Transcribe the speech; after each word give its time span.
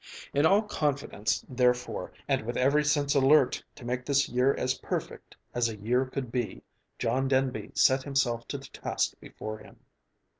In 0.33 0.47
all 0.47 0.63
confidence, 0.63 1.45
therefore, 1.47 2.11
and 2.27 2.43
with 2.43 2.57
every 2.57 2.83
sense 2.83 3.13
alert 3.13 3.63
to 3.75 3.85
make 3.85 4.03
this 4.03 4.27
year 4.27 4.51
as 4.55 4.73
perfect 4.79 5.35
as 5.53 5.69
a 5.69 5.75
year 5.77 6.05
could 6.07 6.31
be, 6.31 6.63
John 6.97 7.27
Denby 7.27 7.73
set 7.75 8.01
himself 8.01 8.47
to 8.47 8.57
the 8.57 8.65
task 8.73 9.13
before 9.19 9.59
him. 9.59 9.75